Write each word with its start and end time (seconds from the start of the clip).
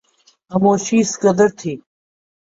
خاموشی 0.51 0.97
اس 1.03 1.11
قدر 1.21 1.49
تھی 1.59 1.73